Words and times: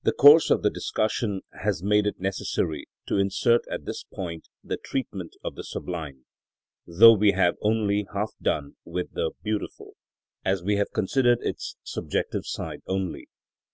§41. 0.04 0.10
The 0.10 0.16
course 0.16 0.50
of 0.50 0.62
the 0.62 0.70
discussion 0.70 1.42
has 1.62 1.82
made 1.82 2.06
it 2.06 2.18
necessary 2.18 2.86
to 3.06 3.18
insert 3.18 3.60
at 3.70 3.84
this 3.84 4.02
point 4.02 4.48
the 4.64 4.78
treatment 4.78 5.36
of 5.44 5.56
the 5.56 5.62
sublime, 5.62 6.24
though 6.86 7.12
we 7.12 7.32
have 7.32 7.56
only 7.60 8.06
half 8.14 8.30
done 8.40 8.76
with 8.86 9.12
the 9.12 9.32
beautiful, 9.42 9.92
as 10.42 10.62
we 10.64 10.76
have 10.76 10.92
considered 10.94 11.40
its 11.42 11.76
subjective 11.84 12.46
side 12.46 12.80
only. 12.86 13.28